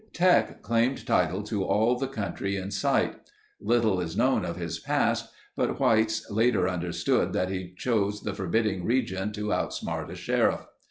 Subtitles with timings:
[0.13, 3.17] Teck claimed title to all the country in sight.
[3.59, 8.83] Little is known of his past, but whites later understood that he chose the forbidding
[8.83, 10.65] region to outsmart a sheriff.